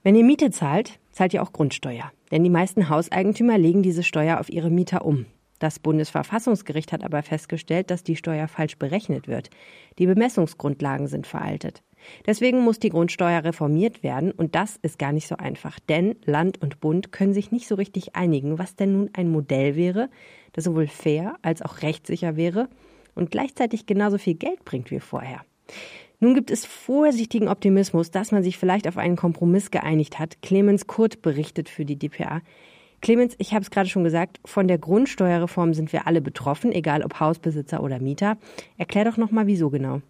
Wenn 0.02 0.14
ihr 0.14 0.24
Miete 0.24 0.50
zahlt, 0.50 0.98
zahlt 1.10 1.34
ihr 1.34 1.42
auch 1.42 1.52
Grundsteuer. 1.52 2.12
Denn 2.30 2.44
die 2.44 2.50
meisten 2.50 2.88
Hauseigentümer 2.88 3.58
legen 3.58 3.82
diese 3.82 4.02
Steuer 4.02 4.40
auf 4.40 4.48
ihre 4.48 4.70
Mieter 4.70 5.04
um. 5.04 5.26
Das 5.58 5.78
Bundesverfassungsgericht 5.78 6.92
hat 6.92 7.02
aber 7.02 7.22
festgestellt, 7.22 7.90
dass 7.90 8.04
die 8.04 8.16
Steuer 8.16 8.46
falsch 8.46 8.76
berechnet 8.76 9.26
wird. 9.26 9.48
Die 9.98 10.06
Bemessungsgrundlagen 10.06 11.06
sind 11.06 11.26
veraltet. 11.26 11.82
Deswegen 12.26 12.60
muss 12.60 12.78
die 12.78 12.90
Grundsteuer 12.90 13.42
reformiert 13.42 14.02
werden 14.02 14.32
und 14.32 14.54
das 14.54 14.76
ist 14.82 14.98
gar 14.98 15.12
nicht 15.12 15.26
so 15.26 15.36
einfach, 15.36 15.80
denn 15.80 16.16
Land 16.24 16.60
und 16.60 16.80
Bund 16.80 17.10
können 17.10 17.32
sich 17.32 17.52
nicht 17.52 17.66
so 17.66 17.74
richtig 17.74 18.14
einigen, 18.14 18.58
was 18.58 18.76
denn 18.76 18.92
nun 18.92 19.10
ein 19.14 19.30
Modell 19.30 19.76
wäre, 19.76 20.10
das 20.52 20.64
sowohl 20.64 20.88
fair 20.88 21.36
als 21.42 21.62
auch 21.62 21.82
rechtssicher 21.82 22.36
wäre 22.36 22.68
und 23.14 23.30
gleichzeitig 23.30 23.86
genauso 23.86 24.18
viel 24.18 24.34
Geld 24.34 24.64
bringt 24.64 24.90
wie 24.90 25.00
vorher. 25.00 25.40
Nun 26.26 26.34
gibt 26.34 26.50
es 26.50 26.66
vorsichtigen 26.66 27.46
Optimismus, 27.46 28.10
dass 28.10 28.32
man 28.32 28.42
sich 28.42 28.58
vielleicht 28.58 28.88
auf 28.88 28.98
einen 28.98 29.14
Kompromiss 29.14 29.70
geeinigt 29.70 30.18
hat. 30.18 30.42
Clemens 30.42 30.88
Kurt 30.88 31.22
berichtet 31.22 31.68
für 31.68 31.84
die 31.84 31.96
DPA. 31.96 32.40
Clemens, 33.00 33.36
ich 33.38 33.54
habe 33.54 33.62
es 33.62 33.70
gerade 33.70 33.88
schon 33.88 34.02
gesagt, 34.02 34.40
von 34.44 34.66
der 34.66 34.78
Grundsteuerreform 34.78 35.72
sind 35.72 35.92
wir 35.92 36.08
alle 36.08 36.20
betroffen, 36.20 36.72
egal 36.72 37.04
ob 37.04 37.20
Hausbesitzer 37.20 37.80
oder 37.80 38.00
Mieter. 38.00 38.38
Erklär 38.76 39.04
doch 39.04 39.18
noch 39.18 39.30
mal, 39.30 39.46
wieso 39.46 39.70
genau. 39.70 40.02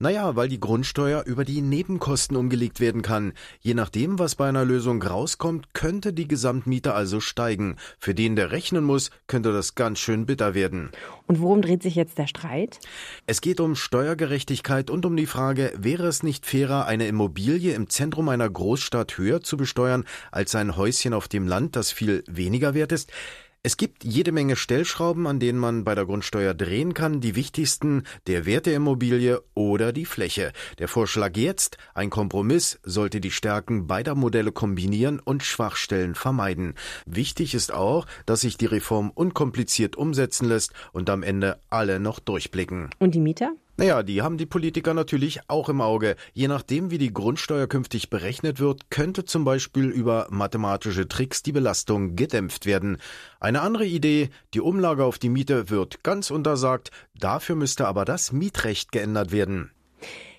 Naja, 0.00 0.34
weil 0.34 0.48
die 0.48 0.58
Grundsteuer 0.58 1.22
über 1.24 1.44
die 1.44 1.62
Nebenkosten 1.62 2.36
umgelegt 2.36 2.80
werden 2.80 3.02
kann. 3.02 3.32
Je 3.60 3.74
nachdem, 3.74 4.18
was 4.18 4.34
bei 4.34 4.48
einer 4.48 4.64
Lösung 4.64 5.00
rauskommt, 5.00 5.72
könnte 5.72 6.12
die 6.12 6.26
Gesamtmiete 6.26 6.94
also 6.94 7.20
steigen. 7.20 7.76
Für 7.98 8.14
den, 8.14 8.34
der 8.34 8.50
rechnen 8.50 8.82
muss, 8.82 9.10
könnte 9.28 9.52
das 9.52 9.76
ganz 9.76 10.00
schön 10.00 10.26
bitter 10.26 10.54
werden. 10.54 10.90
Und 11.26 11.40
worum 11.40 11.62
dreht 11.62 11.82
sich 11.82 11.94
jetzt 11.94 12.18
der 12.18 12.26
Streit? 12.26 12.80
Es 13.26 13.40
geht 13.40 13.60
um 13.60 13.76
Steuergerechtigkeit 13.76 14.90
und 14.90 15.06
um 15.06 15.16
die 15.16 15.26
Frage, 15.26 15.72
wäre 15.76 16.06
es 16.06 16.22
nicht 16.22 16.44
fairer, 16.44 16.86
eine 16.86 17.06
Immobilie 17.06 17.72
im 17.74 17.88
Zentrum 17.88 18.28
einer 18.28 18.50
Großstadt 18.50 19.16
höher 19.16 19.42
zu 19.42 19.56
besteuern 19.56 20.04
als 20.32 20.54
ein 20.54 20.76
Häuschen 20.76 21.14
auf 21.14 21.28
dem 21.28 21.46
Land, 21.46 21.76
das 21.76 21.92
viel 21.92 22.24
weniger 22.26 22.74
wert 22.74 22.92
ist? 22.92 23.12
Es 23.66 23.78
gibt 23.78 24.04
jede 24.04 24.30
Menge 24.30 24.56
Stellschrauben, 24.56 25.26
an 25.26 25.40
denen 25.40 25.58
man 25.58 25.84
bei 25.84 25.94
der 25.94 26.04
Grundsteuer 26.04 26.52
drehen 26.52 26.92
kann. 26.92 27.22
Die 27.22 27.34
wichtigsten, 27.34 28.02
der 28.26 28.44
Wert 28.44 28.66
der 28.66 28.76
Immobilie 28.76 29.40
oder 29.54 29.94
die 29.94 30.04
Fläche. 30.04 30.52
Der 30.78 30.86
Vorschlag 30.86 31.34
jetzt, 31.38 31.78
ein 31.94 32.10
Kompromiss, 32.10 32.78
sollte 32.82 33.22
die 33.22 33.30
Stärken 33.30 33.86
beider 33.86 34.14
Modelle 34.16 34.52
kombinieren 34.52 35.18
und 35.18 35.44
Schwachstellen 35.44 36.14
vermeiden. 36.14 36.74
Wichtig 37.06 37.54
ist 37.54 37.72
auch, 37.72 38.04
dass 38.26 38.42
sich 38.42 38.58
die 38.58 38.66
Reform 38.66 39.10
unkompliziert 39.14 39.96
umsetzen 39.96 40.46
lässt 40.46 40.74
und 40.92 41.08
am 41.08 41.22
Ende 41.22 41.58
alle 41.70 42.00
noch 42.00 42.18
durchblicken. 42.18 42.90
Und 42.98 43.14
die 43.14 43.20
Mieter? 43.20 43.54
Naja, 43.76 44.04
die 44.04 44.22
haben 44.22 44.38
die 44.38 44.46
Politiker 44.46 44.94
natürlich 44.94 45.40
auch 45.48 45.68
im 45.68 45.80
Auge. 45.80 46.14
Je 46.32 46.46
nachdem, 46.46 46.92
wie 46.92 46.98
die 46.98 47.12
Grundsteuer 47.12 47.66
künftig 47.66 48.08
berechnet 48.08 48.60
wird, 48.60 48.88
könnte 48.90 49.24
zum 49.24 49.44
Beispiel 49.44 49.86
über 49.86 50.28
mathematische 50.30 51.08
Tricks 51.08 51.42
die 51.42 51.50
Belastung 51.50 52.14
gedämpft 52.14 52.66
werden. 52.66 52.98
Eine 53.40 53.62
andere 53.62 53.84
Idee, 53.84 54.30
die 54.54 54.60
Umlage 54.60 55.04
auf 55.04 55.18
die 55.18 55.28
Miete 55.28 55.70
wird 55.70 56.04
ganz 56.04 56.30
untersagt, 56.30 56.92
dafür 57.18 57.56
müsste 57.56 57.88
aber 57.88 58.04
das 58.04 58.30
Mietrecht 58.30 58.92
geändert 58.92 59.32
werden. 59.32 59.72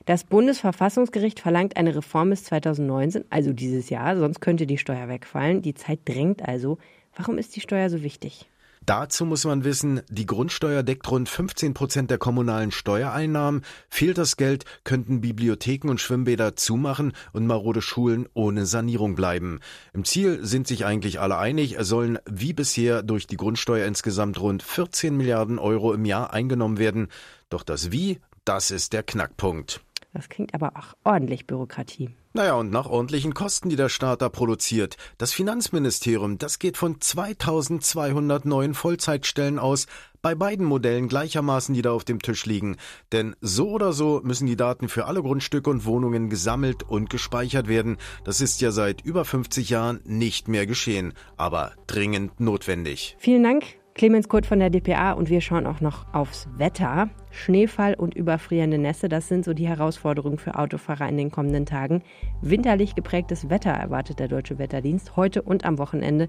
Das 0.05 0.23
Bundesverfassungsgericht 0.23 1.39
verlangt 1.39 1.75
eine 1.75 1.95
Reform 1.95 2.29
bis 2.29 2.45
2019, 2.45 3.25
also 3.31 3.51
dieses 3.51 3.89
Jahr, 3.89 4.15
sonst 4.17 4.39
könnte 4.39 4.67
die 4.67 4.77
Steuer 4.77 5.09
wegfallen. 5.09 5.61
Die 5.61 5.73
Zeit 5.73 5.99
drängt 6.05 6.47
also. 6.47 6.77
Warum 7.15 7.37
ist 7.37 7.55
die 7.55 7.61
Steuer 7.61 7.89
so 7.89 8.01
wichtig? 8.03 8.47
Dazu 8.85 9.25
muss 9.25 9.45
man 9.45 9.63
wissen, 9.63 10.01
die 10.09 10.27
Grundsteuer 10.27 10.83
deckt 10.83 11.09
rund 11.09 11.27
15 11.27 11.73
Prozent 11.73 12.11
der 12.11 12.19
kommunalen 12.19 12.71
Steuereinnahmen. 12.71 13.63
Fehlt 13.89 14.19
das 14.19 14.37
Geld, 14.37 14.65
könnten 14.83 15.21
Bibliotheken 15.21 15.89
und 15.89 15.99
Schwimmbäder 15.99 16.55
zumachen 16.55 17.13
und 17.33 17.47
marode 17.47 17.81
Schulen 17.81 18.27
ohne 18.35 18.67
Sanierung 18.67 19.15
bleiben. 19.15 19.59
Im 19.93 20.05
Ziel 20.05 20.45
sind 20.45 20.67
sich 20.67 20.85
eigentlich 20.85 21.19
alle 21.19 21.39
einig, 21.39 21.77
sollen 21.79 22.19
wie 22.29 22.53
bisher 22.53 23.01
durch 23.01 23.25
die 23.25 23.37
Grundsteuer 23.37 23.87
insgesamt 23.87 24.39
rund 24.39 24.61
14 24.61 25.17
Milliarden 25.17 25.57
Euro 25.57 25.91
im 25.91 26.05
Jahr 26.05 26.31
eingenommen 26.31 26.77
werden. 26.77 27.07
Doch 27.49 27.63
das 27.63 27.91
Wie, 27.91 28.19
das 28.43 28.69
ist 28.69 28.93
der 28.93 29.01
Knackpunkt. 29.01 29.81
Das 30.13 30.29
klingt 30.29 30.53
aber 30.53 30.73
auch 30.75 30.93
ordentlich 31.03 31.47
Bürokratie. 31.47 32.11
Naja, 32.35 32.55
und 32.55 32.69
nach 32.69 32.87
ordentlichen 32.87 33.33
Kosten, 33.33 33.69
die 33.69 33.77
der 33.77 33.87
Staat 33.87 34.21
da 34.21 34.27
produziert. 34.27 34.97
Das 35.17 35.31
Finanzministerium, 35.31 36.37
das 36.37 36.59
geht 36.59 36.75
von 36.75 36.99
2200 36.99 38.43
neuen 38.43 38.73
Vollzeitstellen 38.73 39.57
aus, 39.57 39.85
bei 40.21 40.35
beiden 40.35 40.65
Modellen 40.65 41.07
gleichermaßen, 41.07 41.73
die 41.73 41.81
da 41.81 41.93
auf 41.93 42.03
dem 42.03 42.21
Tisch 42.21 42.45
liegen. 42.45 42.75
Denn 43.13 43.37
so 43.39 43.69
oder 43.69 43.93
so 43.93 44.19
müssen 44.21 44.47
die 44.47 44.57
Daten 44.57 44.89
für 44.89 45.05
alle 45.05 45.21
Grundstücke 45.21 45.69
und 45.69 45.85
Wohnungen 45.85 46.29
gesammelt 46.29 46.83
und 46.83 47.09
gespeichert 47.09 47.69
werden. 47.69 47.95
Das 48.25 48.41
ist 48.41 48.59
ja 48.59 48.71
seit 48.71 48.99
über 48.99 49.23
50 49.23 49.69
Jahren 49.69 50.01
nicht 50.03 50.49
mehr 50.49 50.67
geschehen, 50.67 51.13
aber 51.37 51.71
dringend 51.87 52.41
notwendig. 52.41 53.15
Vielen 53.17 53.43
Dank 53.43 53.77
Clemens 53.95 54.27
Kurt 54.27 54.45
von 54.45 54.59
der 54.59 54.69
DPA 54.69 55.13
und 55.13 55.29
wir 55.29 55.39
schauen 55.39 55.65
auch 55.65 55.79
noch 55.79 56.13
aufs 56.13 56.49
Wetter. 56.57 57.09
Schneefall 57.31 57.93
und 57.93 58.13
überfrierende 58.13 58.77
Nässe, 58.77 59.07
das 59.07 59.29
sind 59.29 59.45
so 59.45 59.53
die 59.53 59.69
Herausforderungen 59.69 60.37
für 60.37 60.59
Autofahrer 60.59 61.07
in 61.07 61.15
den 61.15 61.31
kommenden 61.31 61.65
Tagen. 61.65 62.03
Winterlich 62.41 62.95
geprägtes 62.95 63.49
Wetter 63.49 63.71
erwartet 63.71 64.19
der 64.19 64.27
Deutsche 64.27 64.59
Wetterdienst 64.59 65.15
heute 65.15 65.41
und 65.41 65.63
am 65.63 65.77
Wochenende. 65.77 66.27